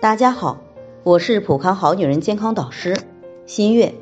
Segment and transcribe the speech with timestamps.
[0.00, 0.60] 大家好，
[1.02, 2.96] 我是普康好女人健康导师
[3.46, 3.96] 新月。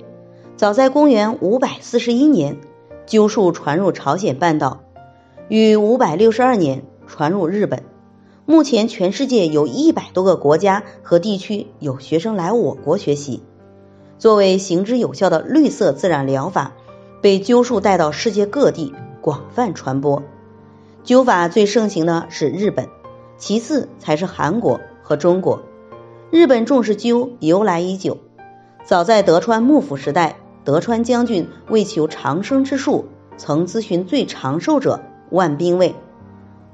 [0.58, 2.58] 早在公元五百四十一年，
[3.06, 4.80] 灸术传入朝鲜半岛，
[5.48, 7.82] 于五百六十二年传入日本。
[8.44, 13.42] 目前，全世界有一百多个国家和地区有学生来我国学习。
[14.18, 16.72] 作为行之有效的绿色自然疗法，
[17.22, 20.22] 被灸术带到世界各地，广泛传播。
[21.06, 22.86] 灸法最盛行的是日本，
[23.38, 25.62] 其次才是韩国和中国。
[26.32, 28.18] 日本重视灸由来已久，
[28.84, 33.04] 早在德川幕府时代，德川将军为求长生之术，
[33.36, 35.94] 曾咨询最长寿者万兵卫。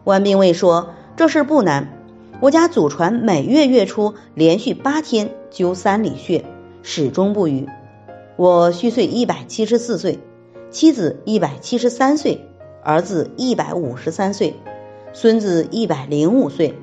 [0.04, 1.98] 万兵卫说：“这事不难，
[2.40, 6.46] 我家祖传每月月初连续八天灸三里穴，
[6.82, 7.68] 始终不渝。
[8.36, 10.18] 我虚岁一百七十四岁，
[10.70, 12.40] 妻子一百七十三岁，
[12.82, 14.54] 儿子一百五十三岁，
[15.12, 16.74] 孙子一百零五岁。”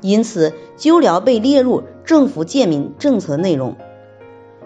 [0.00, 3.76] 因此，灸疗被列入政府健民政策内容。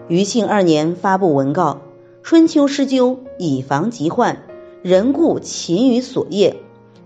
[0.07, 1.81] 余庆二年发布文告：
[2.21, 4.43] 春秋施灸，以防疾患。
[4.81, 6.57] 人固勤于所业，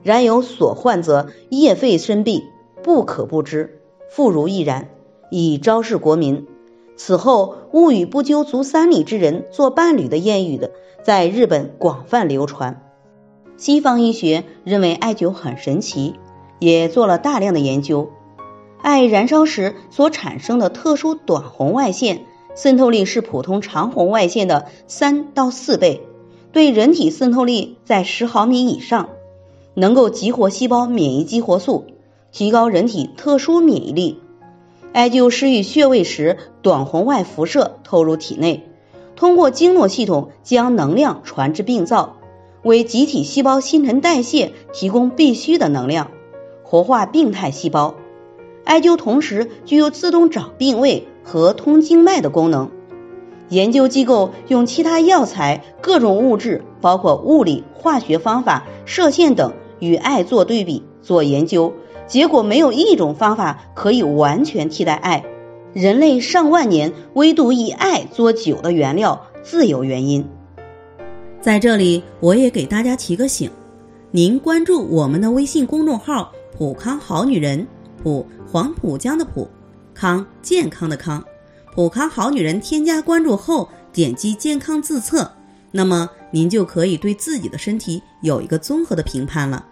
[0.02, 2.44] 然有所患则业废身弊，
[2.82, 3.80] 不可不知。
[4.10, 4.90] 妇孺亦然，
[5.30, 6.48] 以昭示国民。
[6.96, 10.72] 此后，勿与不灸足三里之人做伴侣的谚语的，
[11.04, 12.82] 在日本广泛流传。
[13.58, 16.16] 西方医学认为艾灸很神奇，
[16.58, 18.10] 也做了大量的研究。
[18.88, 22.24] 艾燃烧时所产生的特殊短红外线
[22.56, 26.04] 渗透力是普通长红外线的三到四倍，
[26.54, 29.10] 对人体渗透力在十毫米以上，
[29.74, 31.88] 能够激活细胞免疫激活素，
[32.32, 34.22] 提高人体特殊免疫力。
[34.94, 38.70] 艾灸施于穴位时，短红外辐射透入体内，
[39.18, 42.16] 通过经络系统将能量传至病灶，
[42.64, 46.10] 为集体细胞新陈代谢提供必需的能量，
[46.64, 47.96] 活化病态细胞。
[48.68, 52.70] 艾灸同时具有自动找病位和通经脉的功能。
[53.48, 61.72] 研究机构用其他药材、各种物质，包括物理、化学方法、射线等，与艾做对比做研究，
[62.08, 65.24] 结果没有一种方法可以完全替代艾。
[65.72, 70.26] 人类上万年唯独以艾做酒的原料，自有原因。
[71.40, 73.50] 在这里，我也给大家提个醒：
[74.12, 77.66] 您关注我们的微信公众号“普康好女人”。
[78.02, 79.50] 普黄浦江的浦，
[79.94, 81.24] 康健康的康，
[81.74, 85.32] 普康好女人添加关注后，点击健康自测，
[85.72, 89.66] 那么您就可以对自己的身体有一个综合的评判了。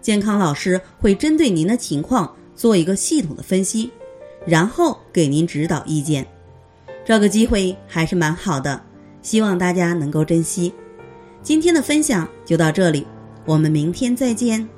[0.00, 3.90] 健康老师会针对您的情况做一个系统的分析，
[4.46, 6.26] 然后给您指导意见。
[7.04, 8.80] 这个机会还是蛮好的，
[9.22, 10.72] 希望大家能够珍惜。
[11.42, 13.06] 今天的分享就到这里，
[13.44, 14.75] 我们明天再见。